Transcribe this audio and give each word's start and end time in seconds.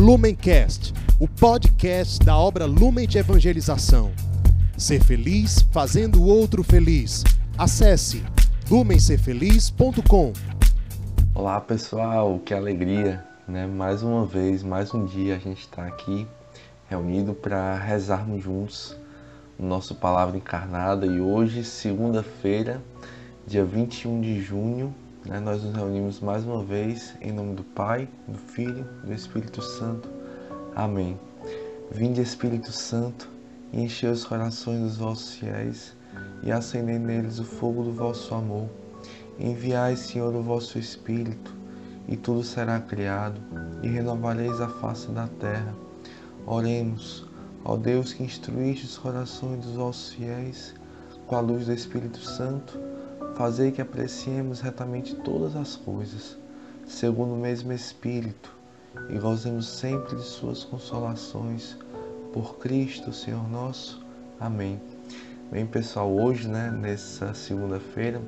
Lumencast, 0.00 0.94
o 1.18 1.28
podcast 1.28 2.24
da 2.24 2.34
obra 2.34 2.64
Lumen 2.64 3.06
de 3.06 3.18
Evangelização. 3.18 4.10
Ser 4.74 5.04
feliz 5.04 5.60
fazendo 5.70 6.22
o 6.22 6.26
outro 6.26 6.64
feliz. 6.64 7.22
Acesse 7.58 8.24
lumencerfeliz.com. 8.70 10.32
Olá 11.34 11.60
pessoal, 11.60 12.38
que 12.38 12.54
alegria, 12.54 13.22
né? 13.46 13.66
Mais 13.66 14.02
uma 14.02 14.24
vez, 14.24 14.62
mais 14.62 14.94
um 14.94 15.04
dia 15.04 15.36
a 15.36 15.38
gente 15.38 15.60
está 15.60 15.86
aqui 15.86 16.26
reunido 16.88 17.34
para 17.34 17.76
rezarmos 17.76 18.42
juntos 18.42 18.96
o 19.58 19.62
nosso 19.62 19.94
Palavra 19.94 20.38
Encarnada 20.38 21.04
e 21.04 21.20
hoje, 21.20 21.62
segunda-feira, 21.62 22.80
dia 23.46 23.66
21 23.66 24.22
de 24.22 24.40
junho, 24.40 24.94
né, 25.30 25.38
nós 25.38 25.62
nos 25.62 25.72
reunimos 25.76 26.18
mais 26.18 26.44
uma 26.44 26.64
vez 26.64 27.14
em 27.20 27.30
nome 27.30 27.54
do 27.54 27.62
Pai, 27.62 28.08
do 28.26 28.36
Filho 28.36 28.84
do 29.04 29.14
Espírito 29.14 29.62
Santo. 29.62 30.10
Amém. 30.74 31.16
Vinde, 31.92 32.20
Espírito 32.20 32.72
Santo, 32.72 33.30
e 33.72 33.80
enchei 33.80 34.10
os 34.10 34.24
corações 34.24 34.80
dos 34.80 34.96
vossos 34.96 35.34
fiéis 35.34 35.96
e 36.42 36.50
acendei 36.50 36.98
neles 36.98 37.38
o 37.38 37.44
fogo 37.44 37.84
do 37.84 37.92
vosso 37.92 38.34
amor. 38.34 38.68
Enviai, 39.38 39.94
Senhor, 39.94 40.34
o 40.34 40.42
vosso 40.42 40.80
Espírito, 40.80 41.54
e 42.08 42.16
tudo 42.16 42.42
será 42.42 42.80
criado, 42.80 43.40
e 43.84 43.88
renovareis 43.88 44.60
a 44.60 44.68
face 44.68 45.12
da 45.12 45.28
terra. 45.38 45.72
Oremos, 46.44 47.24
ó 47.64 47.76
Deus 47.76 48.12
que 48.12 48.24
instruíste 48.24 48.84
os 48.84 48.98
corações 48.98 49.64
dos 49.64 49.76
vossos 49.76 50.12
fiéis 50.12 50.74
com 51.28 51.36
a 51.36 51.40
luz 51.40 51.66
do 51.66 51.72
Espírito 51.72 52.18
Santo 52.18 52.76
Fazei 53.40 53.70
que 53.70 53.80
apreciemos 53.80 54.60
retamente 54.60 55.14
todas 55.14 55.56
as 55.56 55.74
coisas, 55.74 56.36
segundo 56.86 57.32
o 57.32 57.38
mesmo 57.38 57.72
Espírito, 57.72 58.54
e 59.08 59.18
gozemos 59.18 59.66
sempre 59.66 60.14
de 60.14 60.24
Suas 60.24 60.62
consolações. 60.62 61.74
Por 62.34 62.58
Cristo, 62.58 63.14
Senhor 63.14 63.48
nosso. 63.48 64.04
Amém. 64.38 64.78
Bem, 65.50 65.64
pessoal, 65.64 66.12
hoje, 66.12 66.48
né, 66.48 66.70
nessa 66.70 67.32
segunda-feira, 67.32 68.20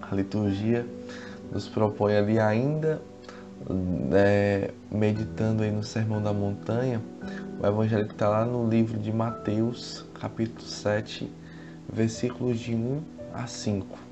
a 0.00 0.14
liturgia 0.14 0.86
nos 1.52 1.68
propõe 1.68 2.16
ali 2.16 2.38
ainda, 2.38 3.02
é, 4.10 4.70
meditando 4.90 5.62
aí 5.62 5.70
no 5.70 5.84
Sermão 5.84 6.22
da 6.22 6.32
Montanha, 6.32 7.02
o 7.62 7.66
evangelho 7.66 8.06
que 8.06 8.14
está 8.14 8.30
lá 8.30 8.46
no 8.46 8.66
livro 8.66 8.98
de 8.98 9.12
Mateus, 9.12 10.06
capítulo 10.18 10.66
7, 10.66 11.30
versículos 11.92 12.58
de 12.58 12.74
1 12.74 13.02
a 13.34 13.46
5. 13.46 14.09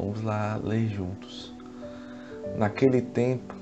Vamos 0.00 0.22
lá 0.22 0.58
ler 0.64 0.88
juntos. 0.88 1.52
Naquele 2.56 3.02
tempo, 3.02 3.54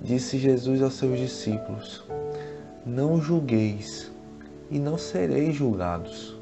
disse 0.00 0.38
Jesus 0.38 0.80
aos 0.80 0.94
seus 0.94 1.18
discípulos: 1.18 2.04
Não 2.86 3.20
julgueis, 3.20 4.08
e 4.70 4.78
não 4.78 4.96
sereis 4.96 5.56
julgados, 5.56 6.38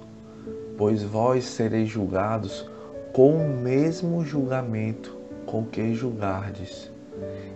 pois 0.77 1.03
vós 1.03 1.47
sereis 1.47 1.89
julgados 1.89 2.69
com 3.15 3.35
o 3.35 3.57
mesmo 3.57 4.23
julgamento 4.27 5.17
com 5.47 5.65
que 5.65 5.95
julgardes, 5.95 6.91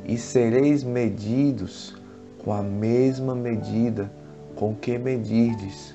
e 0.06 0.16
sereis 0.16 0.82
medidos 0.82 1.94
com 2.38 2.54
a 2.54 2.62
mesma 2.62 3.34
medida 3.34 4.10
com 4.56 4.74
que 4.74 4.96
medirdes. 4.96 5.94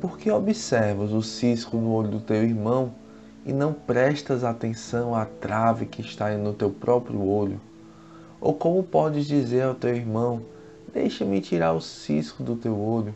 Porque 0.00 0.30
observas 0.30 1.12
o 1.12 1.20
cisco 1.20 1.76
no 1.76 1.92
olho 1.92 2.08
do 2.08 2.20
teu 2.20 2.42
irmão 2.42 3.01
e 3.44 3.52
não 3.52 3.72
prestas 3.72 4.44
atenção 4.44 5.14
à 5.14 5.24
trave 5.24 5.86
que 5.86 6.00
está 6.00 6.30
no 6.36 6.52
teu 6.52 6.70
próprio 6.70 7.22
olho? 7.26 7.60
Ou 8.40 8.54
como 8.54 8.82
podes 8.82 9.26
dizer 9.26 9.62
ao 9.62 9.74
teu 9.74 9.94
irmão: 9.94 10.42
Deixa-me 10.92 11.40
tirar 11.40 11.72
o 11.72 11.80
cisco 11.80 12.42
do 12.42 12.56
teu 12.56 12.78
olho, 12.78 13.14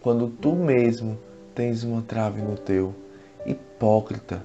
quando 0.00 0.28
tu 0.28 0.54
mesmo 0.54 1.18
tens 1.54 1.84
uma 1.84 2.02
trave 2.02 2.40
no 2.40 2.56
teu? 2.56 2.94
Hipócrita! 3.46 4.42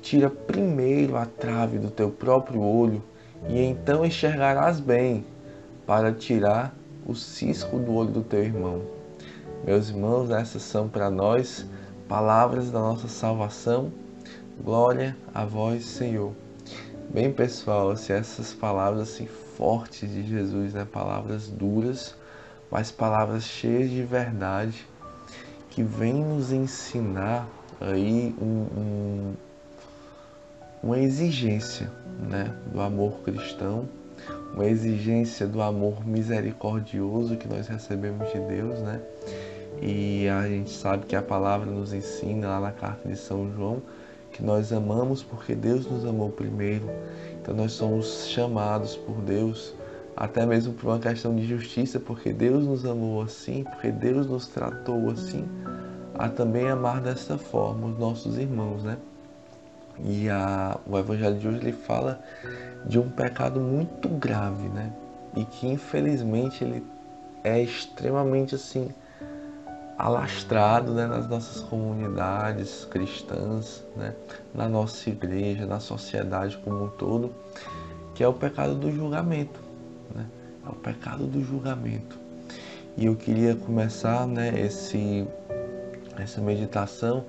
Tira 0.00 0.30
primeiro 0.30 1.16
a 1.16 1.26
trave 1.26 1.78
do 1.78 1.90
teu 1.90 2.10
próprio 2.10 2.60
olho, 2.60 3.02
e 3.48 3.60
então 3.60 4.04
enxergarás 4.04 4.78
bem 4.78 5.24
para 5.86 6.12
tirar 6.12 6.74
o 7.06 7.14
cisco 7.14 7.78
do 7.78 7.92
olho 7.94 8.10
do 8.10 8.22
teu 8.22 8.42
irmão. 8.42 8.82
Meus 9.64 9.88
irmãos, 9.88 10.30
essas 10.30 10.62
são 10.62 10.88
para 10.88 11.10
nós 11.10 11.66
palavras 12.08 12.70
da 12.70 12.78
nossa 12.78 13.08
salvação 13.08 13.90
Glória 14.58 15.14
a 15.34 15.44
vós, 15.44 15.84
Senhor. 15.84 16.32
Bem, 17.10 17.30
pessoal, 17.30 17.94
se 17.94 18.10
essas 18.10 18.54
palavras 18.54 19.02
assim 19.02 19.26
fortes 19.26 20.10
de 20.10 20.26
Jesus, 20.26 20.72
né, 20.72 20.86
palavras 20.90 21.46
duras, 21.46 22.16
mas 22.70 22.90
palavras 22.90 23.44
cheias 23.44 23.90
de 23.90 24.02
verdade, 24.02 24.88
que 25.68 25.82
vêm 25.82 26.14
nos 26.14 26.52
ensinar 26.52 27.46
aí 27.78 28.34
um, 28.40 28.46
um, 28.76 29.34
uma 30.82 30.98
exigência, 30.98 31.92
né, 32.18 32.56
do 32.72 32.80
amor 32.80 33.20
cristão, 33.20 33.86
uma 34.54 34.64
exigência 34.64 35.46
do 35.46 35.60
amor 35.60 36.04
misericordioso 36.04 37.36
que 37.36 37.46
nós 37.46 37.68
recebemos 37.68 38.32
de 38.32 38.40
Deus, 38.40 38.80
né? 38.80 39.02
E 39.82 40.26
a 40.28 40.48
gente 40.48 40.70
sabe 40.70 41.04
que 41.04 41.14
a 41.14 41.20
palavra 41.20 41.70
nos 41.70 41.92
ensina 41.92 42.48
lá 42.48 42.60
na 42.60 42.72
carta 42.72 43.06
de 43.06 43.16
São 43.16 43.52
João 43.54 43.82
que 44.36 44.44
nós 44.44 44.70
amamos 44.70 45.22
porque 45.22 45.54
Deus 45.54 45.90
nos 45.90 46.04
amou 46.04 46.28
primeiro. 46.28 46.86
Então 47.40 47.54
nós 47.54 47.72
somos 47.72 48.26
chamados 48.28 48.94
por 48.94 49.16
Deus, 49.22 49.72
até 50.14 50.44
mesmo 50.44 50.74
por 50.74 50.88
uma 50.88 50.98
questão 50.98 51.34
de 51.34 51.46
justiça, 51.46 51.98
porque 51.98 52.32
Deus 52.34 52.64
nos 52.64 52.84
amou 52.84 53.22
assim, 53.22 53.64
porque 53.64 53.90
Deus 53.90 54.26
nos 54.26 54.46
tratou 54.46 55.08
assim, 55.10 55.48
a 56.14 56.28
também 56.28 56.68
amar 56.68 57.00
dessa 57.00 57.38
forma 57.38 57.86
os 57.86 57.98
nossos 57.98 58.36
irmãos, 58.36 58.84
né? 58.84 58.98
E 60.04 60.28
a, 60.28 60.78
o 60.86 60.98
Evangelho 60.98 61.38
de 61.38 61.48
hoje 61.48 61.58
ele 61.58 61.72
fala 61.72 62.20
de 62.84 62.98
um 62.98 63.08
pecado 63.08 63.58
muito 63.58 64.06
grave, 64.08 64.68
né? 64.68 64.92
E 65.34 65.44
que 65.46 65.66
infelizmente 65.66 66.62
ele 66.62 66.84
é 67.42 67.62
extremamente 67.62 68.54
assim 68.54 68.90
alastrado 69.98 70.92
né, 70.92 71.06
nas 71.06 71.28
nossas 71.28 71.62
comunidades 71.62 72.84
cristãs, 72.90 73.82
né, 73.96 74.14
na 74.54 74.68
nossa 74.68 75.08
igreja, 75.08 75.66
na 75.66 75.80
sociedade 75.80 76.58
como 76.58 76.84
um 76.84 76.88
todo, 76.88 77.32
que 78.14 78.22
é 78.22 78.28
o 78.28 78.32
pecado 78.32 78.74
do 78.74 78.92
julgamento. 78.92 79.58
Né? 80.14 80.26
É 80.66 80.68
o 80.68 80.74
pecado 80.74 81.26
do 81.26 81.42
julgamento. 81.42 82.18
E 82.96 83.06
eu 83.06 83.16
queria 83.16 83.54
começar 83.54 84.26
né, 84.26 84.52
esse, 84.60 85.26
essa 86.18 86.40
meditação 86.40 87.24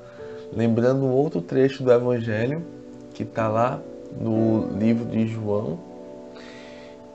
lembrando 0.53 1.03
um 1.03 1.11
outro 1.11 1.41
trecho 1.41 1.83
do 1.83 1.91
Evangelho 1.91 2.65
que 3.13 3.23
está 3.23 3.47
lá 3.47 3.81
no 4.19 4.77
livro 4.77 5.05
de 5.05 5.27
João, 5.27 5.79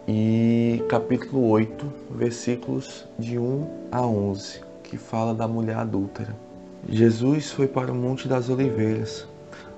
e 0.06 0.82
capítulo 0.88 1.48
8, 1.48 1.92
versículos 2.10 3.06
de 3.16 3.38
1 3.38 3.88
a 3.92 4.02
11 4.02 4.71
que 4.92 4.98
fala 4.98 5.32
da 5.32 5.48
mulher 5.48 5.78
adúltera. 5.78 6.36
Jesus 6.86 7.50
foi 7.50 7.66
para 7.66 7.90
o 7.90 7.94
Monte 7.94 8.28
das 8.28 8.50
Oliveiras. 8.50 9.26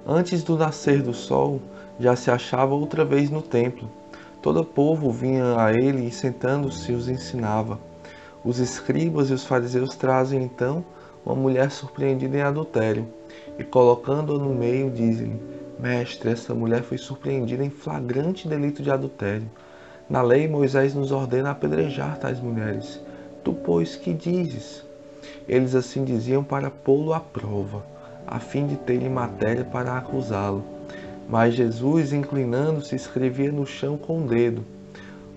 Antes 0.05 0.43
do 0.43 0.59
nascer 0.59 1.03
do 1.03 1.15
sol, 1.15 1.63
já 2.01 2.17
se 2.17 2.33
achava 2.33 2.75
outra 2.75 3.05
vez 3.05 3.31
no 3.31 3.41
templo. 3.41 3.89
Todo 4.43 4.63
o 4.63 4.65
povo 4.65 5.13
vinha 5.13 5.55
a 5.57 5.73
ele 5.73 6.09
e, 6.09 6.11
sentando-se, 6.11 6.91
os 6.91 7.09
ensinava. 7.09 7.79
Os 8.45 8.59
escribas 8.59 9.31
e 9.31 9.35
os 9.35 9.45
fariseus 9.45 9.95
trazem 9.95 10.43
então 10.43 10.85
uma 11.25 11.37
mulher 11.37 11.71
surpreendida 11.71 12.39
em 12.39 12.43
adultério 12.43 13.07
e, 13.57 13.63
colocando-a 13.63 14.37
no 14.37 14.53
meio, 14.53 14.91
dizem-lhe: 14.91 15.41
Mestre, 15.79 16.31
essa 16.31 16.53
mulher 16.57 16.83
foi 16.83 16.99
surpreendida 16.99 17.65
em 17.65 17.71
flagrante 17.71 18.49
delito 18.49 18.83
de 18.83 18.91
adultério. 18.91 19.49
Na 20.11 20.23
lei, 20.23 20.49
Moisés 20.49 20.93
nos 20.93 21.13
ordena 21.13 21.53
apedrejar 21.53 22.19
tais 22.19 22.41
mulheres. 22.41 23.01
Tu, 23.45 23.53
pois, 23.53 23.95
que 23.95 24.13
dizes? 24.13 24.85
Eles 25.49 25.75
assim 25.75 26.05
diziam 26.05 26.43
para 26.43 26.71
pô-lo 26.71 27.13
à 27.13 27.21
prova, 27.21 27.85
a 28.27 28.41
fim 28.41 28.67
de 28.67 28.77
terem 28.77 29.11
matéria 29.11 29.65
para 29.65 29.97
acusá-lo. 29.97 30.65
Mas 31.29 31.55
Jesus, 31.55 32.13
inclinando-se, 32.13 32.95
escrevia 32.95 33.53
no 33.53 33.67
chão 33.67 33.97
com 33.97 34.25
o 34.25 34.27
dedo. 34.27 34.65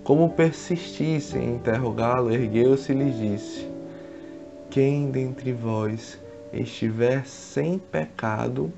Como 0.02 0.30
persistissem 0.30 1.44
em 1.44 1.54
interrogá-lo, 1.56 2.32
ergueu-se 2.32 2.92
e 2.92 2.94
lhes 2.94 3.18
disse: 3.18 3.68
Quem 4.70 5.10
dentre 5.10 5.52
vós 5.52 6.18
estiver 6.52 7.26
sem 7.26 7.78
pecado, 7.78 8.72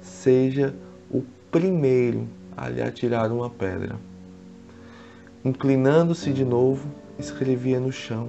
seja 0.00 0.74
o 1.10 1.22
primeiro 1.50 2.28
a 2.56 2.68
lhe 2.68 2.82
atirar 2.82 3.32
uma 3.32 3.48
pedra. 3.48 3.96
Inclinando-se 5.44 6.32
de 6.32 6.44
novo, 6.44 6.88
escrevia 7.18 7.78
no 7.78 7.92
chão. 7.92 8.28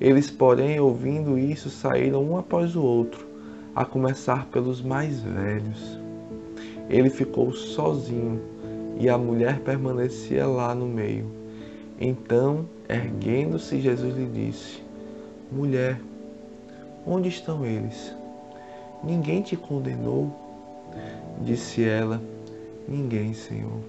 Eles, 0.00 0.30
porém, 0.30 0.78
ouvindo 0.78 1.38
isso, 1.38 1.70
saíram 1.70 2.22
um 2.22 2.36
após 2.38 2.76
o 2.76 2.82
outro, 2.82 3.26
a 3.74 3.84
começar 3.84 4.46
pelos 4.46 4.80
mais 4.80 5.20
velhos. 5.20 5.98
Ele 6.88 7.10
ficou 7.10 7.52
sozinho 7.52 8.40
e 8.98 9.08
a 9.08 9.18
mulher 9.18 9.60
permanecia 9.60 10.46
lá 10.46 10.74
no 10.74 10.86
meio. 10.86 11.26
Então 12.00 12.66
Erguendo-se, 12.88 13.82
Jesus 13.82 14.16
lhe 14.16 14.24
disse: 14.24 14.82
Mulher, 15.52 16.00
onde 17.06 17.28
estão 17.28 17.66
eles? 17.66 18.14
Ninguém 19.04 19.42
te 19.42 19.58
condenou? 19.58 20.34
Disse 21.42 21.84
ela: 21.84 22.22
Ninguém, 22.88 23.34
Senhor. 23.34 23.82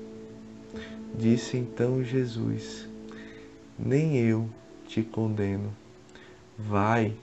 Disse 1.17 1.55
então 1.55 2.03
Jesus: 2.03 2.89
Nem 3.77 4.17
eu 4.17 4.49
te 4.85 5.01
condeno. 5.01 5.71
Vai 6.59 7.13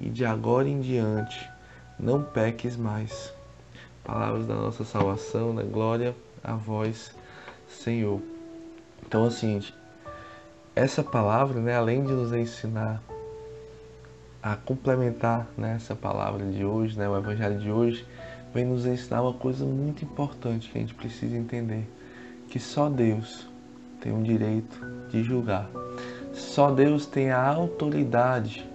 e 0.00 0.08
de 0.08 0.24
agora 0.24 0.68
em 0.68 0.80
diante 0.80 1.48
não 1.96 2.22
peques 2.22 2.76
mais. 2.76 3.32
Palavras 4.02 4.46
da 4.46 4.54
nossa 4.54 4.84
salvação, 4.84 5.52
né? 5.52 5.62
Glória 5.62 6.14
a 6.42 6.54
vós, 6.54 7.14
Senhor. 7.68 8.20
Então, 9.06 9.24
assim, 9.24 9.62
essa 10.74 11.04
palavra, 11.04 11.60
né, 11.60 11.76
além 11.76 12.02
de 12.02 12.12
nos 12.12 12.32
ensinar 12.32 13.00
a 14.42 14.56
complementar 14.56 15.46
né, 15.56 15.74
essa 15.76 15.94
palavra 15.94 16.44
de 16.46 16.64
hoje, 16.64 16.98
né, 16.98 17.08
o 17.08 17.16
evangelho 17.16 17.60
de 17.60 17.70
hoje, 17.70 18.04
vem 18.52 18.64
nos 18.64 18.86
ensinar 18.86 19.22
uma 19.22 19.34
coisa 19.34 19.64
muito 19.64 20.04
importante 20.04 20.68
que 20.68 20.78
a 20.78 20.80
gente 20.80 20.94
precisa 20.94 21.36
entender, 21.36 21.88
que 22.48 22.58
só 22.58 22.88
Deus 22.88 23.46
tem 24.00 24.12
o 24.12 24.22
direito 24.22 24.80
de 25.10 25.22
julgar. 25.22 25.70
Só 26.32 26.70
Deus 26.70 27.06
tem 27.06 27.30
a 27.30 27.46
autoridade 27.46 28.68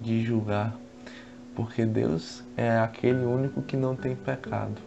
de 0.00 0.24
julgar, 0.24 0.76
porque 1.54 1.84
Deus 1.84 2.44
é 2.56 2.78
aquele 2.78 3.24
único 3.24 3.62
que 3.62 3.76
não 3.76 3.96
tem 3.96 4.14
pecado. 4.14 4.80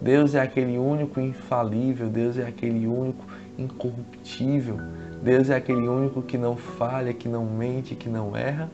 Deus 0.00 0.34
é 0.34 0.40
aquele 0.40 0.78
único 0.78 1.20
infalível, 1.20 2.08
Deus 2.08 2.38
é 2.38 2.46
aquele 2.46 2.86
único 2.86 3.24
incorruptível, 3.58 4.78
Deus 5.22 5.48
é 5.48 5.56
aquele 5.56 5.88
único 5.88 6.22
que 6.22 6.36
não 6.36 6.56
falha, 6.56 7.12
que 7.12 7.28
não 7.28 7.44
mente, 7.44 7.94
que 7.94 8.08
não 8.08 8.36
erra. 8.36 8.70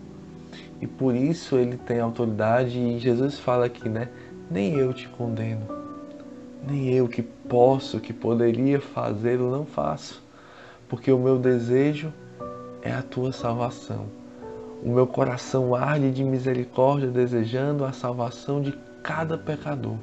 E 0.81 0.87
por 0.87 1.15
isso 1.15 1.57
ele 1.57 1.77
tem 1.77 2.01
autoridade 2.01 2.79
e 2.79 2.99
Jesus 2.99 3.39
fala 3.39 3.67
aqui, 3.67 3.89
né? 3.89 4.09
Nem 4.51 4.75
eu 4.75 4.93
te 4.93 5.09
condeno. 5.09 5.67
Nem 6.69 6.93
eu 6.93 7.09
que 7.09 7.23
posso, 7.23 8.01
que 8.01 8.13
poderia 8.13 8.81
fazê-lo, 8.81 9.51
não 9.51 9.65
faço. 9.65 10.23
Porque 10.89 11.11
o 11.11 11.19
meu 11.19 11.39
desejo 11.39 12.13
é 12.83 12.93
a 12.93 13.03
tua 13.03 13.33
salvação. 13.33 14.22
O 14.85 14.91
meu 14.91 15.07
coração 15.07 15.77
arde 15.77 16.11
de 16.11 16.25
misericórdia, 16.25 17.09
desejando 17.09 17.85
a 17.85 17.93
salvação 17.93 18.61
de 18.61 18.73
cada 19.01 19.39
pecador. 19.39 19.97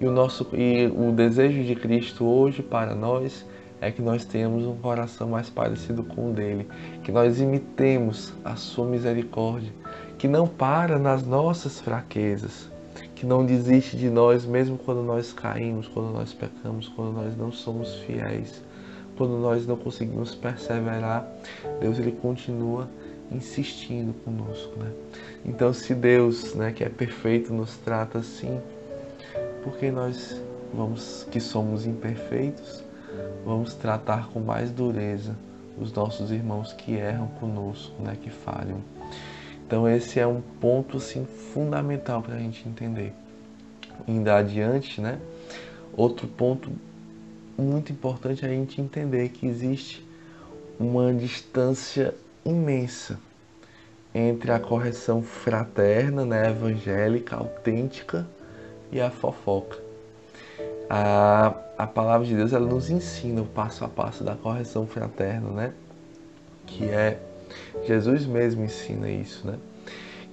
E 0.00 0.06
o, 0.06 0.12
nosso, 0.12 0.46
e 0.54 0.86
o 0.86 1.10
desejo 1.10 1.64
de 1.64 1.74
Cristo 1.74 2.24
hoje 2.24 2.62
para 2.62 2.94
nós 2.94 3.44
é 3.80 3.90
que 3.90 4.00
nós 4.00 4.24
tenhamos 4.24 4.64
um 4.64 4.76
coração 4.76 5.30
mais 5.30 5.50
parecido 5.50 6.04
com 6.04 6.30
o 6.30 6.32
dele, 6.32 6.68
que 7.02 7.10
nós 7.10 7.40
imitemos 7.40 8.32
a 8.44 8.54
sua 8.54 8.86
misericórdia, 8.86 9.72
que 10.16 10.28
não 10.28 10.46
para 10.46 10.96
nas 10.96 11.26
nossas 11.26 11.80
fraquezas, 11.80 12.70
que 13.16 13.26
não 13.26 13.44
desiste 13.44 13.96
de 13.96 14.08
nós 14.08 14.46
mesmo 14.46 14.78
quando 14.78 15.02
nós 15.02 15.32
caímos, 15.32 15.88
quando 15.88 16.12
nós 16.12 16.32
pecamos, 16.32 16.88
quando 16.88 17.12
nós 17.12 17.36
não 17.36 17.50
somos 17.50 17.96
fiéis, 17.96 18.62
quando 19.16 19.36
nós 19.38 19.66
não 19.66 19.76
conseguimos 19.76 20.34
perseverar, 20.34 21.26
Deus 21.80 21.98
ele 21.98 22.12
continua 22.12 22.88
insistindo 23.30 24.12
conosco, 24.24 24.78
né? 24.78 24.90
Então, 25.44 25.72
se 25.72 25.94
Deus, 25.94 26.54
né, 26.54 26.72
que 26.72 26.84
é 26.84 26.88
perfeito, 26.88 27.52
nos 27.52 27.76
trata 27.76 28.18
assim, 28.18 28.60
porque 29.62 29.90
nós 29.90 30.40
vamos 30.72 31.26
que 31.30 31.40
somos 31.40 31.86
imperfeitos, 31.86 32.82
vamos 33.44 33.74
tratar 33.74 34.28
com 34.28 34.40
mais 34.40 34.70
dureza 34.70 35.36
os 35.78 35.92
nossos 35.92 36.30
irmãos 36.30 36.72
que 36.72 36.92
erram 36.92 37.28
conosco, 37.40 38.00
né, 38.02 38.16
que 38.20 38.30
falham. 38.30 38.80
Então 39.66 39.88
esse 39.88 40.18
é 40.18 40.26
um 40.26 40.40
ponto 40.60 40.96
assim 40.96 41.24
fundamental 41.24 42.22
para 42.22 42.34
a 42.34 42.38
gente 42.38 42.68
entender. 42.68 43.12
Indo 44.06 44.28
adiante, 44.28 45.00
né? 45.00 45.20
Outro 45.96 46.26
ponto 46.26 46.70
muito 47.56 47.92
importante 47.92 48.44
é 48.44 48.48
a 48.48 48.52
gente 48.52 48.80
entender 48.80 49.28
que 49.28 49.46
existe 49.46 50.04
uma 50.78 51.12
distância 51.12 52.14
imensa 52.44 53.18
entre 54.14 54.50
a 54.50 54.58
correção 54.58 55.22
fraterna, 55.22 56.24
né, 56.24 56.50
evangélica, 56.50 57.36
autêntica 57.36 58.26
e 58.90 59.00
a 59.00 59.10
fofoca. 59.10 59.78
A, 60.88 61.54
a 61.78 61.86
palavra 61.86 62.26
de 62.26 62.34
Deus 62.34 62.52
ela 62.52 62.66
nos 62.66 62.90
ensina 62.90 63.42
o 63.42 63.46
passo 63.46 63.84
a 63.84 63.88
passo 63.88 64.24
da 64.24 64.34
correção 64.34 64.86
fraterna, 64.86 65.50
né? 65.50 65.72
Que 66.66 66.84
é 66.84 67.20
Jesus 67.86 68.26
mesmo 68.26 68.64
ensina 68.64 69.08
isso, 69.08 69.46
né? 69.46 69.56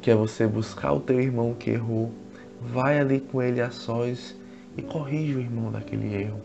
Que 0.02 0.10
é 0.10 0.16
você 0.16 0.48
buscar 0.48 0.94
o 0.94 1.00
teu 1.00 1.20
irmão 1.20 1.54
que 1.54 1.70
errou, 1.70 2.12
vai 2.60 3.00
ali 3.00 3.20
com 3.20 3.42
ele 3.42 3.62
a 3.62 3.70
sós 3.70 4.36
e 4.76 4.82
corrige 4.82 5.36
o 5.36 5.40
irmão 5.40 5.72
daquele 5.72 6.16
erro. 6.16 6.42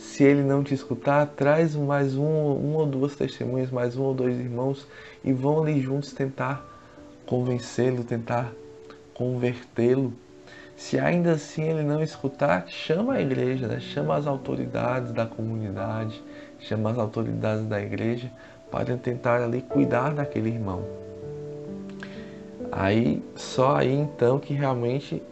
Se 0.00 0.24
ele 0.24 0.42
não 0.42 0.64
te 0.64 0.72
escutar, 0.72 1.26
traz 1.26 1.76
mais 1.76 2.16
um, 2.16 2.24
um 2.24 2.74
ou 2.74 2.86
duas 2.86 3.14
testemunhas, 3.14 3.70
mais 3.70 3.98
um 3.98 4.02
ou 4.02 4.14
dois 4.14 4.40
irmãos 4.40 4.86
e 5.22 5.30
vão 5.30 5.62
ali 5.62 5.78
juntos 5.78 6.14
tentar 6.14 6.66
convencê-lo, 7.26 8.02
tentar 8.02 8.50
convertê-lo. 9.12 10.14
Se 10.74 10.98
ainda 10.98 11.32
assim 11.32 11.64
ele 11.64 11.82
não 11.82 12.02
escutar, 12.02 12.66
chama 12.66 13.14
a 13.14 13.20
igreja, 13.20 13.68
né? 13.68 13.78
chama 13.78 14.16
as 14.16 14.26
autoridades 14.26 15.12
da 15.12 15.26
comunidade, 15.26 16.20
chama 16.58 16.92
as 16.92 16.98
autoridades 16.98 17.66
da 17.66 17.78
igreja 17.78 18.32
para 18.70 18.96
tentar 18.96 19.42
ali 19.42 19.60
cuidar 19.60 20.14
daquele 20.14 20.48
irmão. 20.48 20.82
Aí, 22.72 23.22
só 23.36 23.76
aí 23.76 23.92
então 23.92 24.38
que 24.38 24.54
realmente 24.54 25.22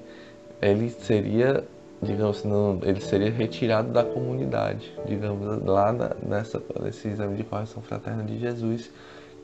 ele 0.61 0.91
seria 0.91 1.65
digamos 2.03 2.39
assim, 2.39 2.81
ele 2.83 3.01
seria 3.01 3.31
retirado 3.31 3.91
da 3.91 4.05
comunidade, 4.05 4.93
digamos, 5.07 5.63
lá 5.65 5.93
na, 5.93 6.11
nessa, 6.23 6.63
nesse 6.81 7.09
exame 7.09 7.37
de 7.37 7.45
correção 7.45 7.83
fraterna 7.83 8.23
de 8.23 8.39
Jesus, 8.39 8.91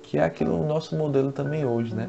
que 0.02 0.18
é 0.18 0.24
aquilo 0.24 0.60
o 0.60 0.66
nosso 0.66 0.96
modelo 0.96 1.32
também 1.32 1.64
hoje, 1.64 1.94
né? 1.94 2.08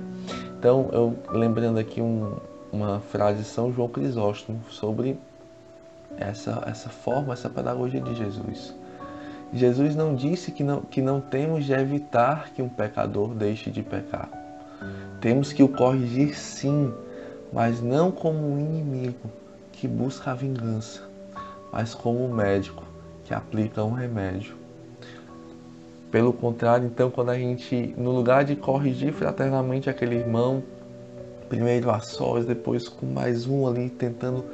Então, 0.59 0.89
eu 0.91 1.15
lembrando 1.31 1.79
aqui 1.79 2.01
um, 2.01 2.35
uma 2.71 2.99
frase 2.99 3.39
de 3.39 3.45
São 3.45 3.71
João 3.71 3.87
Crisóstomo 3.87 4.61
sobre 4.69 5.17
essa, 6.17 6.63
essa 6.67 6.89
forma, 6.89 7.33
essa 7.33 7.49
pedagogia 7.49 8.01
de 8.01 8.13
Jesus. 8.15 8.73
Jesus 9.53 9.95
não 9.95 10.15
disse 10.15 10.51
que 10.51 10.63
não, 10.63 10.81
que 10.81 11.01
não 11.01 11.21
temos 11.21 11.65
de 11.65 11.73
evitar 11.73 12.51
que 12.53 12.61
um 12.61 12.69
pecador 12.69 13.29
deixe 13.33 13.71
de 13.71 13.81
pecar. 13.81 14.29
Temos 15.21 15.53
que 15.53 15.63
o 15.63 15.69
corrigir 15.69 16.37
sim, 16.37 16.93
mas 17.51 17.81
não 17.81 18.11
como 18.11 18.47
um 18.47 18.59
inimigo, 18.59 19.29
que 19.75 19.87
busca 19.87 20.31
a 20.31 20.33
vingança, 20.33 21.01
mas 21.71 21.93
como 21.93 22.25
um 22.25 22.33
médico 22.33 22.83
que 23.23 23.33
aplica 23.33 23.83
um 23.83 23.91
remédio. 23.91 24.55
Pelo 26.11 26.31
contrário, 26.31 26.87
então, 26.87 27.11
quando 27.11 27.31
a 27.31 27.37
gente, 27.37 27.93
no 27.97 28.11
lugar 28.11 28.45
de 28.45 28.55
corrigir 28.55 29.11
fraternamente 29.11 29.89
aquele 29.89 30.15
irmão, 30.15 30.63
primeiro 31.49 31.91
a 31.91 31.99
sós, 31.99 32.45
depois 32.45 32.87
com 32.87 33.05
mais 33.05 33.45
um 33.45 33.67
ali 33.67 33.89
tentando 33.89 34.45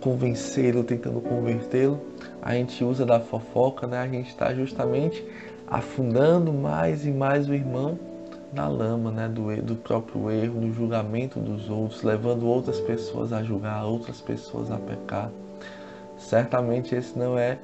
convencê-lo, 0.00 0.84
tentando 0.84 1.20
convertê-lo, 1.20 2.00
a 2.40 2.54
gente 2.54 2.82
usa 2.84 3.04
da 3.04 3.20
fofoca, 3.20 3.86
né? 3.86 3.98
A 3.98 4.08
gente 4.08 4.28
está 4.28 4.54
justamente 4.54 5.24
afundando 5.66 6.52
mais 6.52 7.04
e 7.04 7.10
mais 7.10 7.48
o 7.48 7.54
irmão 7.54 7.98
na 8.52 8.68
lama 8.68 9.10
né, 9.10 9.28
do, 9.28 9.54
do 9.62 9.76
próprio 9.76 10.30
erro, 10.30 10.60
do 10.60 10.72
julgamento 10.72 11.38
dos 11.38 11.70
outros, 11.70 12.02
levando 12.02 12.46
outras 12.46 12.80
pessoas 12.80 13.32
a 13.32 13.42
julgar, 13.42 13.84
outras 13.84 14.20
pessoas 14.20 14.70
a 14.70 14.76
pecar. 14.76 15.30
Certamente 16.16 16.94
esse 16.94 17.18
não 17.18 17.38
é 17.38 17.58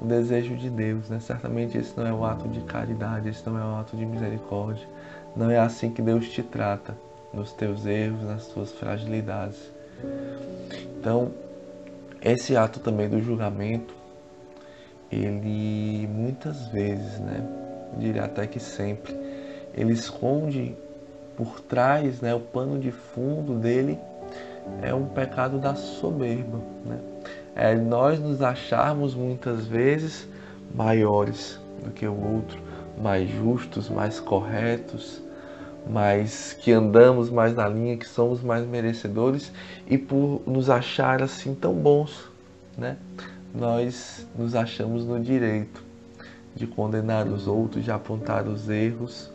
o 0.00 0.04
desejo 0.04 0.56
de 0.56 0.70
Deus, 0.70 1.08
né? 1.08 1.20
certamente 1.20 1.76
esse 1.76 1.96
não 1.96 2.06
é 2.06 2.12
o 2.12 2.24
ato 2.24 2.48
de 2.48 2.60
caridade, 2.62 3.28
esse 3.28 3.48
não 3.48 3.58
é 3.58 3.64
o 3.64 3.76
ato 3.76 3.96
de 3.96 4.04
misericórdia. 4.04 4.86
Não 5.36 5.50
é 5.50 5.58
assim 5.58 5.90
que 5.90 6.02
Deus 6.02 6.28
te 6.28 6.42
trata, 6.42 6.94
nos 7.32 7.52
teus 7.52 7.86
erros, 7.86 8.22
nas 8.24 8.46
tuas 8.46 8.72
fragilidades. 8.72 9.72
Então, 10.98 11.30
esse 12.20 12.56
ato 12.56 12.80
também 12.80 13.08
do 13.08 13.20
julgamento, 13.22 13.94
ele 15.10 16.06
muitas 16.06 16.68
vezes, 16.68 17.18
né, 17.18 17.44
diria 17.98 18.24
até 18.24 18.46
que 18.46 18.60
sempre, 18.60 19.14
ele 19.74 19.92
esconde 19.92 20.74
por 21.36 21.60
trás, 21.60 22.20
né, 22.20 22.34
o 22.34 22.40
pano 22.40 22.78
de 22.78 22.92
fundo 22.92 23.54
dele 23.54 23.98
é 24.82 24.94
um 24.94 25.06
pecado 25.06 25.58
da 25.58 25.74
soberba. 25.74 26.58
Né? 26.84 26.98
É 27.54 27.74
nós 27.74 28.18
nos 28.18 28.42
acharmos 28.42 29.14
muitas 29.14 29.66
vezes 29.66 30.28
maiores 30.74 31.58
do 31.82 31.90
que 31.90 32.06
o 32.06 32.34
outro, 32.34 32.58
mais 33.00 33.28
justos, 33.28 33.88
mais 33.88 34.20
corretos, 34.20 35.22
mais 35.88 36.52
que 36.52 36.70
andamos 36.70 37.28
mais 37.28 37.54
na 37.54 37.68
linha, 37.68 37.96
que 37.96 38.06
somos 38.06 38.42
mais 38.42 38.66
merecedores 38.66 39.50
e 39.86 39.98
por 39.98 40.40
nos 40.46 40.70
achar 40.70 41.22
assim 41.22 41.54
tão 41.54 41.74
bons, 41.74 42.30
né? 42.78 42.96
Nós 43.54 44.26
nos 44.38 44.54
achamos 44.54 45.04
no 45.04 45.20
direito 45.20 45.82
de 46.54 46.66
condenar 46.66 47.26
os 47.26 47.46
outros, 47.46 47.84
de 47.84 47.90
apontar 47.90 48.46
os 48.46 48.68
erros, 48.68 49.31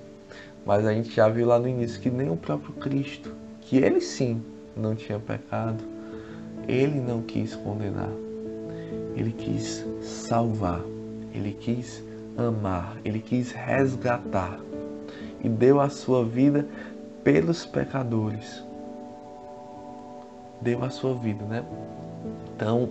mas 0.66 0.86
a 0.86 0.94
gente 0.94 1.14
já 1.14 1.30
viu 1.30 1.48
lá 1.48 1.60
no 1.60 1.68
início 1.68 2.00
que 2.02 2.10
nem 2.10 2.30
o 2.30 2.38
próprio 2.38 2.74
Cristo, 2.74 3.34
que 3.62 3.78
ele 3.78 4.02
sim 4.02 4.42
não 4.76 4.96
tinha 4.96 5.20
pecado, 5.20 5.84
ele 6.68 7.00
não 7.00 7.22
quis 7.22 7.56
condenar, 7.56 8.12
ele 9.16 9.32
quis 9.32 9.86
salvar, 10.02 10.82
ele 11.34 11.56
quis 11.60 12.04
amar, 12.38 12.98
ele 13.04 13.20
quis 13.20 13.52
resgatar 13.52 14.60
e 15.44 15.50
deu 15.50 15.80
a 15.80 15.90
sua 15.90 16.26
vida 16.26 16.68
pelos 17.24 17.66
pecadores. 17.66 18.64
Deu 20.62 20.84
a 20.84 20.90
sua 20.90 21.14
vida, 21.16 21.44
né? 21.46 21.64
Então, 22.56 22.90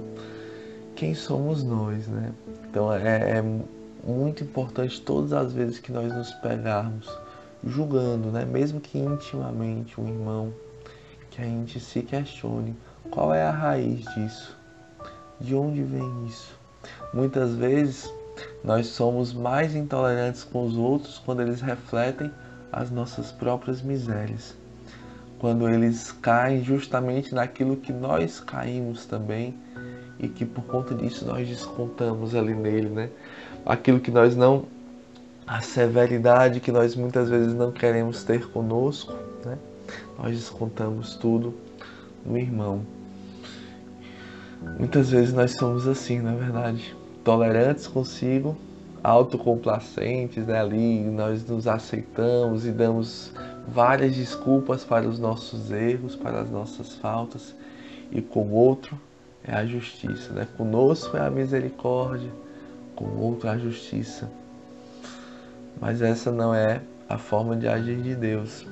quem 0.95 1.15
somos 1.15 1.63
nós, 1.63 2.07
né? 2.07 2.33
Então 2.69 2.93
é, 2.93 3.39
é 3.39 3.45
muito 4.07 4.45
importante 4.45 5.01
todas 5.01 5.33
as 5.33 5.53
vezes 5.53 5.79
que 5.79 5.91
nós 5.91 6.13
nos 6.15 6.31
pegarmos 6.35 7.09
julgando, 7.65 8.31
né? 8.31 8.45
Mesmo 8.45 8.81
que 8.81 8.99
intimamente 8.99 10.01
um 10.01 10.09
irmão, 10.09 10.53
que 11.31 11.41
a 11.41 11.45
gente 11.45 11.79
se 11.79 12.03
questione 12.03 12.75
qual 13.11 13.35
é 13.35 13.43
a 13.43 13.51
raiz 13.51 14.05
disso, 14.15 14.57
de 15.41 15.55
onde 15.55 15.83
vem 15.83 16.27
isso. 16.27 16.59
Muitas 17.13 17.55
vezes 17.55 18.13
nós 18.63 18.89
somos 18.89 19.33
mais 19.33 19.75
intolerantes 19.75 20.45
com 20.45 20.67
os 20.67 20.77
outros 20.77 21.19
quando 21.19 21.43
eles 21.43 21.61
refletem 21.61 22.31
as 22.73 22.91
nossas 22.91 23.33
próprias 23.33 23.81
misérias, 23.81 24.55
quando 25.39 25.69
eles 25.69 26.13
caem 26.13 26.63
justamente 26.63 27.35
naquilo 27.35 27.77
que 27.77 27.93
nós 27.93 28.41
caímos 28.41 29.07
também 29.07 29.55
e 30.19 30.29
que 30.29 30.45
por 30.45 30.65
conta 30.65 30.95
disso 30.95 31.25
nós 31.27 31.47
descontamos 31.47 32.35
ali 32.35 32.55
nele, 32.55 32.89
né? 32.89 33.11
Aquilo 33.65 34.01
que 34.01 34.11
nós 34.11 34.37
não 34.37 34.65
a 35.47 35.61
severidade 35.61 36.59
que 36.59 36.73
nós 36.73 36.97
muitas 36.97 37.31
vezes 37.31 37.55
não 37.55 37.71
queremos 37.71 38.25
ter 38.25 38.49
conosco, 38.49 39.15
né? 39.45 39.57
Nós 40.19 40.37
descontamos 40.37 41.15
tudo 41.15 41.55
no 42.25 42.37
irmão. 42.37 42.83
Muitas 44.79 45.11
vezes 45.11 45.33
nós 45.33 45.53
somos 45.53 45.87
assim, 45.87 46.19
na 46.19 46.33
é 46.33 46.37
verdade, 46.37 46.97
tolerantes 47.23 47.87
consigo, 47.87 48.57
autocomplacentes, 49.05 50.45
né? 50.47 50.59
Ali 50.59 51.05
nós 51.05 51.47
nos 51.47 51.69
aceitamos 51.69 52.67
e 52.67 52.73
damos 52.73 53.33
várias 53.69 54.17
desculpas 54.17 54.83
para 54.83 55.07
os 55.07 55.19
nossos 55.19 55.71
erros, 55.71 56.17
para 56.17 56.41
as 56.41 56.51
nossas 56.51 56.95
faltas, 56.95 57.55
e 58.11 58.21
com 58.21 58.43
o 58.43 58.53
outro 58.53 58.99
é 59.45 59.55
a 59.55 59.65
justiça, 59.65 60.33
né? 60.33 60.49
Conosco 60.57 61.17
é 61.17 61.21
a 61.21 61.31
misericórdia, 61.31 62.31
com 62.97 63.05
o 63.05 63.23
outro 63.23 63.49
é 63.49 63.53
a 63.53 63.59
justiça. 63.59 64.29
Mas 65.81 66.01
essa 66.01 66.33
não 66.33 66.55
é 66.55 66.81
a 67.09 67.19
forma 67.19 67.57
de 67.57 67.69
agir 67.69 68.01
de 68.01 68.15
Deus. 68.15 68.67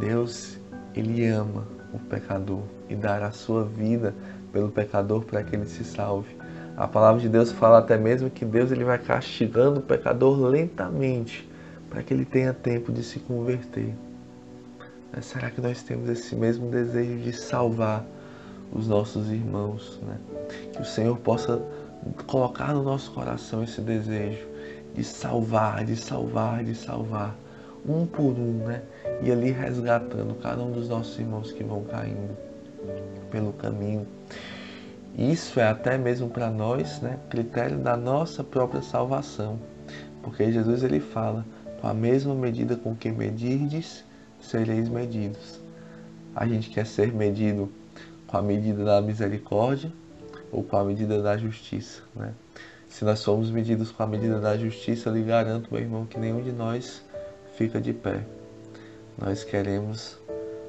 Deus, 0.00 0.58
ele 0.94 1.26
ama 1.26 1.64
o 1.92 1.98
pecador 1.98 2.62
e 2.88 2.94
dará 2.94 3.28
a 3.28 3.32
sua 3.32 3.64
vida 3.64 4.14
pelo 4.52 4.70
pecador 4.70 5.24
para 5.24 5.42
que 5.42 5.54
ele 5.54 5.66
se 5.66 5.84
salve. 5.84 6.36
A 6.76 6.88
palavra 6.88 7.20
de 7.20 7.28
Deus 7.28 7.52
fala 7.52 7.78
até 7.78 7.98
mesmo 7.98 8.30
que 8.30 8.44
Deus 8.44 8.72
ele 8.72 8.84
vai 8.84 8.98
castigando 8.98 9.80
o 9.80 9.82
pecador 9.82 10.38
lentamente 10.38 11.48
para 11.90 12.02
que 12.02 12.14
ele 12.14 12.24
tenha 12.24 12.54
tempo 12.54 12.90
de 12.90 13.02
se 13.02 13.18
converter. 13.20 13.94
Mas 15.14 15.26
será 15.26 15.50
que 15.50 15.60
nós 15.60 15.82
temos 15.82 16.08
esse 16.08 16.34
mesmo 16.34 16.70
desejo 16.70 17.18
de 17.18 17.34
salvar 17.34 18.02
os 18.72 18.88
nossos 18.88 19.30
irmãos? 19.30 20.00
Né? 20.02 20.16
Que 20.72 20.80
o 20.80 20.84
Senhor 20.86 21.18
possa 21.18 21.62
colocar 22.26 22.72
no 22.72 22.82
nosso 22.82 23.12
coração 23.12 23.62
esse 23.62 23.82
desejo 23.82 24.51
de 24.94 25.04
salvar, 25.04 25.84
de 25.84 25.96
salvar, 25.96 26.64
de 26.64 26.74
salvar, 26.74 27.36
um 27.86 28.06
por 28.06 28.32
um, 28.38 28.64
né? 28.66 28.82
E 29.22 29.30
ali 29.30 29.50
resgatando 29.50 30.34
cada 30.34 30.62
um 30.62 30.70
dos 30.70 30.88
nossos 30.88 31.18
irmãos 31.18 31.52
que 31.52 31.64
vão 31.64 31.84
caindo 31.84 32.36
pelo 33.30 33.52
caminho. 33.52 34.06
Isso 35.16 35.60
é 35.60 35.68
até 35.68 35.98
mesmo 35.98 36.28
para 36.28 36.50
nós, 36.50 37.00
né, 37.00 37.18
critério 37.28 37.78
da 37.78 37.96
nossa 37.96 38.42
própria 38.42 38.80
salvação. 38.80 39.58
Porque 40.22 40.50
Jesus 40.50 40.82
ele 40.82 41.00
fala: 41.00 41.44
"Com 41.80 41.88
a 41.88 41.94
mesma 41.94 42.34
medida 42.34 42.76
com 42.76 42.94
que 42.94 43.10
medirdes, 43.10 44.04
sereis 44.40 44.88
medidos". 44.88 45.60
A 46.34 46.46
gente 46.46 46.70
quer 46.70 46.86
ser 46.86 47.12
medido 47.12 47.70
com 48.26 48.38
a 48.38 48.42
medida 48.42 48.84
da 48.84 49.02
misericórdia 49.02 49.92
ou 50.50 50.62
com 50.62 50.76
a 50.76 50.84
medida 50.84 51.20
da 51.22 51.36
justiça, 51.36 52.02
né? 52.14 52.32
Se 52.92 53.06
nós 53.06 53.20
somos 53.20 53.50
medidos 53.50 53.90
com 53.90 54.02
a 54.02 54.06
medida 54.06 54.38
da 54.38 54.54
justiça, 54.54 55.08
lhe 55.08 55.22
garanto, 55.22 55.72
meu 55.72 55.80
irmão, 55.80 56.04
que 56.04 56.18
nenhum 56.18 56.42
de 56.42 56.52
nós 56.52 57.02
fica 57.56 57.80
de 57.80 57.90
pé. 57.90 58.22
Nós 59.18 59.42
queremos 59.42 60.18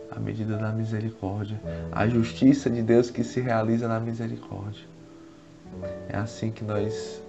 a 0.09 0.17
medida 0.21 0.55
da 0.55 0.71
misericórdia, 0.71 1.59
a 1.91 2.07
justiça 2.07 2.69
de 2.69 2.81
Deus 2.81 3.11
que 3.11 3.25
se 3.25 3.41
realiza 3.41 3.89
na 3.89 3.99
misericórdia. 3.99 4.85
É 6.07 6.15
assim 6.15 6.49
que 6.49 6.63
nós 6.63 7.21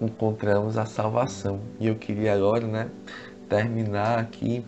encontramos 0.00 0.78
a 0.78 0.86
salvação. 0.86 1.58
E 1.80 1.88
eu 1.88 1.96
queria 1.96 2.34
agora, 2.34 2.68
né, 2.68 2.88
terminar 3.48 4.20
aqui 4.20 4.64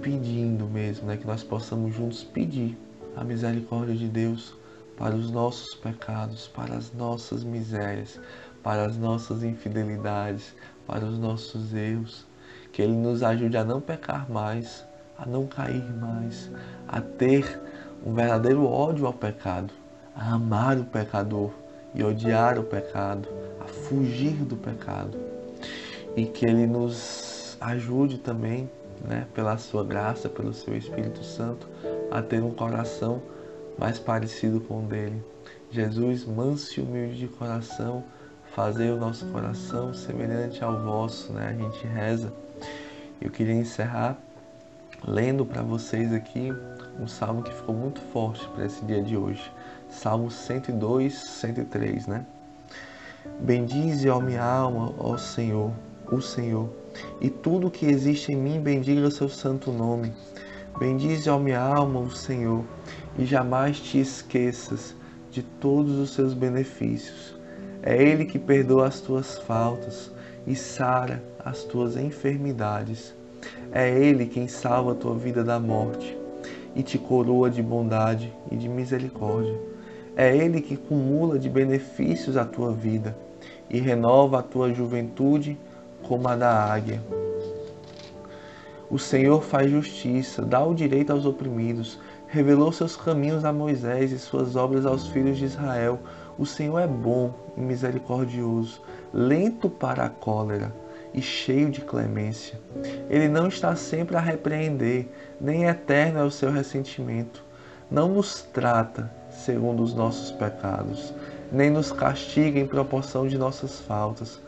pedindo 0.00 0.66
mesmo, 0.66 1.08
né, 1.08 1.16
que 1.16 1.26
nós 1.26 1.42
possamos 1.42 1.92
juntos 1.96 2.22
pedir 2.22 2.78
a 3.16 3.24
misericórdia 3.24 3.96
de 3.96 4.06
Deus 4.06 4.54
para 4.96 5.14
os 5.14 5.30
nossos 5.30 5.74
pecados, 5.74 6.48
para 6.48 6.74
as 6.74 6.92
nossas 6.92 7.44
misérias, 7.44 8.18
para 8.62 8.86
as 8.86 8.96
nossas 8.96 9.42
infidelidades, 9.42 10.54
para 10.86 11.04
os 11.04 11.18
nossos 11.18 11.74
erros. 11.74 12.26
Que 12.72 12.82
Ele 12.82 12.94
nos 12.94 13.22
ajude 13.22 13.56
a 13.56 13.64
não 13.64 13.80
pecar 13.80 14.30
mais, 14.30 14.84
a 15.18 15.26
não 15.26 15.46
cair 15.46 15.84
mais, 15.94 16.50
a 16.88 17.00
ter 17.00 17.60
um 18.04 18.12
verdadeiro 18.14 18.66
ódio 18.66 19.06
ao 19.06 19.12
pecado, 19.12 19.72
a 20.14 20.34
amar 20.34 20.78
o 20.78 20.84
pecador 20.84 21.50
e 21.94 22.02
odiar 22.04 22.58
o 22.58 22.64
pecado, 22.64 23.28
a 23.60 23.64
fugir 23.64 24.34
do 24.44 24.56
pecado. 24.56 25.18
E 26.16 26.26
que 26.26 26.46
Ele 26.46 26.66
nos 26.66 27.56
ajude 27.60 28.18
também, 28.18 28.70
né, 29.02 29.26
pela 29.34 29.56
Sua 29.58 29.84
graça, 29.84 30.28
pelo 30.28 30.52
Seu 30.52 30.76
Espírito 30.76 31.22
Santo, 31.22 31.68
a 32.10 32.22
ter 32.22 32.42
um 32.42 32.52
coração 32.52 33.22
mais 33.78 33.98
parecido 33.98 34.60
com 34.60 34.80
o 34.80 34.86
dele. 34.86 35.22
Jesus, 35.70 36.24
manso 36.24 36.78
e 36.78 36.82
humilde 36.82 37.18
de 37.18 37.28
coração, 37.28 38.04
fazer 38.54 38.90
o 38.90 38.96
nosso 38.96 39.26
coração 39.26 39.92
semelhante 39.92 40.62
ao 40.62 40.82
vosso, 40.82 41.32
né? 41.32 41.48
A 41.48 41.62
gente 41.62 41.86
reza. 41.86 42.32
Eu 43.20 43.30
queria 43.30 43.54
encerrar 43.54 44.16
lendo 45.06 45.44
para 45.44 45.62
vocês 45.62 46.12
aqui 46.12 46.52
um 46.98 47.06
salmo 47.06 47.42
que 47.42 47.52
ficou 47.52 47.74
muito 47.74 48.00
forte 48.12 48.46
para 48.48 48.66
esse 48.66 48.84
dia 48.84 49.02
de 49.02 49.16
hoje. 49.16 49.52
Salmo 49.90 50.30
102, 50.30 51.14
103, 51.14 52.06
né? 52.06 52.26
Bendize, 53.40 54.08
ó 54.08 54.20
minha 54.20 54.42
alma, 54.42 54.94
ó 54.98 55.16
Senhor, 55.16 55.70
o 56.10 56.20
Senhor, 56.20 56.70
e 57.20 57.28
tudo 57.28 57.70
que 57.70 57.86
existe 57.86 58.32
em 58.32 58.36
mim 58.36 58.60
bendiga 58.60 59.10
seu 59.10 59.28
santo 59.28 59.70
nome. 59.72 60.12
Bendize, 60.78 61.28
ó 61.28 61.38
minha 61.38 61.60
alma, 61.60 62.00
o 62.00 62.10
Senhor, 62.10 62.64
e 63.18 63.24
jamais 63.24 63.78
te 63.78 63.98
esqueças 63.98 64.94
de 65.30 65.42
todos 65.42 65.98
os 65.98 66.10
seus 66.10 66.34
benefícios. 66.34 67.36
É 67.82 68.00
Ele 68.02 68.24
que 68.24 68.38
perdoa 68.38 68.86
as 68.86 69.00
tuas 69.00 69.38
faltas 69.38 70.10
e 70.46 70.54
sara 70.54 71.22
as 71.44 71.62
tuas 71.62 71.96
enfermidades. 71.96 73.14
É 73.72 73.88
Ele 73.88 74.26
quem 74.26 74.48
salva 74.48 74.92
a 74.92 74.94
tua 74.94 75.14
vida 75.14 75.44
da 75.44 75.58
morte 75.58 76.16
e 76.74 76.82
te 76.82 76.98
coroa 76.98 77.48
de 77.50 77.62
bondade 77.62 78.32
e 78.50 78.56
de 78.56 78.68
misericórdia. 78.68 79.58
É 80.16 80.34
Ele 80.36 80.60
que 80.60 80.76
cumula 80.76 81.38
de 81.38 81.48
benefícios 81.48 82.36
a 82.36 82.44
tua 82.44 82.72
vida 82.72 83.16
e 83.70 83.78
renova 83.78 84.40
a 84.40 84.42
tua 84.42 84.72
juventude 84.72 85.58
como 86.02 86.28
a 86.28 86.36
da 86.36 86.50
águia. 86.50 87.02
O 88.88 88.98
Senhor 88.98 89.42
faz 89.42 89.70
justiça, 89.70 90.42
dá 90.42 90.64
o 90.64 90.74
direito 90.74 91.12
aos 91.12 91.26
oprimidos, 91.26 91.98
revelou 92.28 92.72
seus 92.72 92.96
caminhos 92.96 93.44
a 93.44 93.52
Moisés 93.52 94.12
e 94.12 94.18
suas 94.18 94.56
obras 94.56 94.84
aos 94.84 95.06
filhos 95.06 95.38
de 95.38 95.44
Israel. 95.44 95.98
O 96.38 96.44
Senhor 96.44 96.78
é 96.78 96.86
bom 96.86 97.32
e 97.56 97.60
misericordioso, 97.60 98.82
lento 99.12 99.70
para 99.70 100.04
a 100.04 100.10
cólera 100.10 100.72
e 101.14 101.22
cheio 101.22 101.70
de 101.70 101.80
clemência. 101.80 102.58
Ele 103.08 103.28
não 103.28 103.48
está 103.48 103.74
sempre 103.74 104.16
a 104.16 104.20
repreender, 104.20 105.08
nem 105.40 105.64
eterno 105.64 106.18
é 106.18 106.24
o 106.24 106.30
seu 106.30 106.50
ressentimento. 106.50 107.42
Não 107.90 108.08
nos 108.08 108.42
trata 108.42 109.10
segundo 109.30 109.82
os 109.82 109.94
nossos 109.94 110.30
pecados, 110.32 111.14
nem 111.52 111.70
nos 111.70 111.92
castiga 111.92 112.58
em 112.58 112.66
proporção 112.66 113.26
de 113.28 113.38
nossas 113.38 113.80
faltas, 113.80 114.40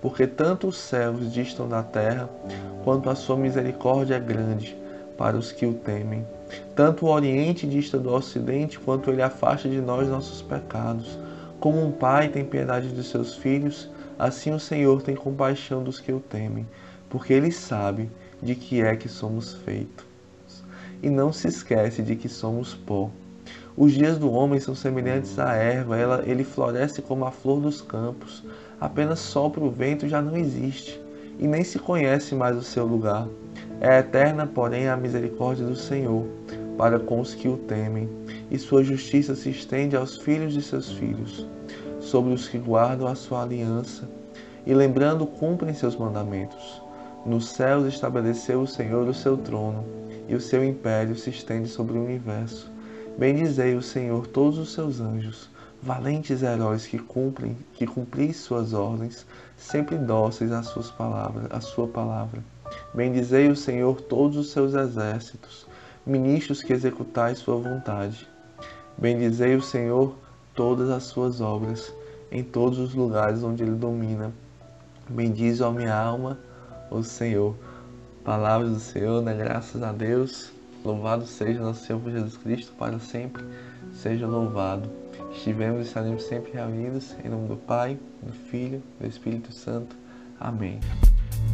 porque 0.00 0.26
tanto 0.26 0.68
os 0.68 0.76
céus 0.76 1.32
distam 1.32 1.68
da 1.68 1.82
terra, 1.82 2.28
quanto 2.84 3.08
a 3.08 3.14
sua 3.14 3.36
misericórdia 3.36 4.16
é 4.16 4.20
grande 4.20 4.76
para 5.16 5.36
os 5.36 5.50
que 5.50 5.66
o 5.66 5.74
temem. 5.74 6.26
Tanto 6.74 7.06
o 7.06 7.10
Oriente 7.10 7.66
dista 7.66 7.98
do 7.98 8.12
Ocidente, 8.12 8.78
quanto 8.78 9.10
ele 9.10 9.22
afasta 9.22 9.68
de 9.68 9.80
nós 9.80 10.08
nossos 10.08 10.42
pecados. 10.42 11.18
Como 11.60 11.84
um 11.84 11.92
pai 11.92 12.28
tem 12.28 12.44
piedade 12.44 12.88
dos 12.88 13.08
seus 13.08 13.36
filhos, 13.36 13.88
Assim 14.22 14.52
o 14.52 14.60
Senhor 14.60 15.02
tem 15.02 15.16
compaixão 15.16 15.82
dos 15.82 15.98
que 15.98 16.12
o 16.12 16.20
temem, 16.20 16.64
porque 17.10 17.32
ele 17.32 17.50
sabe 17.50 18.08
de 18.40 18.54
que 18.54 18.80
é 18.80 18.94
que 18.94 19.08
somos 19.08 19.54
feitos. 19.54 20.06
E 21.02 21.10
não 21.10 21.32
se 21.32 21.48
esquece 21.48 22.02
de 22.02 22.14
que 22.14 22.28
somos 22.28 22.72
pó. 22.72 23.10
Os 23.76 23.92
dias 23.92 24.18
do 24.18 24.30
homem 24.30 24.60
são 24.60 24.76
semelhantes 24.76 25.40
à 25.40 25.54
erva, 25.54 25.96
ela, 25.96 26.22
ele 26.24 26.44
floresce 26.44 27.02
como 27.02 27.24
a 27.24 27.32
flor 27.32 27.60
dos 27.60 27.82
campos. 27.82 28.44
Apenas 28.80 29.18
sopra 29.18 29.64
o 29.64 29.70
vento 29.72 30.06
já 30.06 30.22
não 30.22 30.36
existe, 30.36 31.00
e 31.40 31.48
nem 31.48 31.64
se 31.64 31.80
conhece 31.80 32.32
mais 32.32 32.56
o 32.56 32.62
seu 32.62 32.86
lugar. 32.86 33.26
É 33.80 33.98
eterna, 33.98 34.46
porém, 34.46 34.88
a 34.88 34.96
misericórdia 34.96 35.66
do 35.66 35.74
Senhor 35.74 36.24
para 36.76 36.98
com 36.98 37.20
os 37.20 37.34
que 37.34 37.48
o 37.48 37.56
temem, 37.56 38.08
e 38.50 38.58
sua 38.58 38.82
justiça 38.82 39.34
se 39.34 39.50
estende 39.50 39.96
aos 39.96 40.16
filhos 40.18 40.52
de 40.54 40.62
seus 40.62 40.90
filhos, 40.92 41.46
sobre 42.00 42.32
os 42.32 42.48
que 42.48 42.58
guardam 42.58 43.06
a 43.06 43.14
sua 43.14 43.42
aliança, 43.42 44.08
e 44.66 44.74
lembrando 44.74 45.26
cumprem 45.26 45.74
seus 45.74 45.96
mandamentos. 45.96 46.82
Nos 47.24 47.48
céus 47.48 47.86
estabeleceu 47.86 48.62
o 48.62 48.66
Senhor 48.66 49.06
o 49.06 49.14
seu 49.14 49.36
trono, 49.36 49.84
e 50.28 50.34
o 50.34 50.40
seu 50.40 50.64
império 50.64 51.16
se 51.16 51.30
estende 51.30 51.68
sobre 51.68 51.96
o 51.96 52.04
universo. 52.04 52.70
Bendizei 53.18 53.74
o 53.74 53.82
Senhor 53.82 54.26
todos 54.26 54.58
os 54.58 54.72
seus 54.72 55.00
anjos, 55.00 55.50
valentes 55.82 56.42
heróis 56.42 56.86
que 56.86 56.98
cumprem, 56.98 57.56
que 57.74 57.86
suas 58.32 58.72
ordens, 58.72 59.26
sempre 59.56 59.98
dóceis 59.98 60.52
às 60.52 60.66
suas 60.66 60.90
palavras, 60.90 61.46
à 61.50 61.60
sua 61.60 61.86
palavra. 61.86 62.42
Bendizei 62.94 63.48
o 63.48 63.56
Senhor 63.56 64.00
todos 64.00 64.36
os 64.36 64.50
seus 64.50 64.74
exércitos, 64.74 65.66
ministros 66.04 66.62
que 66.62 66.72
executais 66.72 67.38
sua 67.38 67.56
vontade. 67.56 68.28
Bendizei 68.98 69.54
o 69.56 69.62
Senhor 69.62 70.16
todas 70.54 70.90
as 70.90 71.04
suas 71.04 71.40
obras, 71.40 71.92
em 72.30 72.42
todos 72.42 72.78
os 72.78 72.94
lugares 72.94 73.42
onde 73.42 73.62
ele 73.62 73.76
domina. 73.76 74.32
Bendize 75.08 75.62
a 75.62 75.70
minha 75.70 75.94
alma, 75.94 76.38
o 76.90 77.02
Senhor. 77.02 77.54
Palavras 78.24 78.70
do 78.70 78.80
Senhor, 78.80 79.22
né? 79.22 79.34
graças 79.34 79.82
a 79.82 79.92
Deus. 79.92 80.52
Louvado 80.84 81.26
seja 81.26 81.60
nosso 81.60 81.84
Senhor 81.84 82.02
Jesus 82.10 82.36
Cristo 82.36 82.72
para 82.78 82.98
sempre. 82.98 83.44
Seja 83.92 84.26
louvado. 84.26 84.88
Estivemos 85.32 85.80
e 85.80 85.88
estaremos 85.88 86.24
sempre 86.24 86.52
reunidos 86.52 87.14
em 87.24 87.28
nome 87.28 87.48
do 87.48 87.56
Pai, 87.56 87.98
do 88.22 88.32
Filho, 88.32 88.82
do 89.00 89.06
Espírito 89.06 89.52
Santo. 89.52 89.96
Amém. 90.38 90.80